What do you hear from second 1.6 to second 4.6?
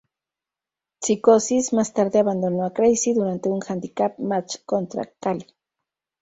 más tarde abandonó a Crazy durante un handicap match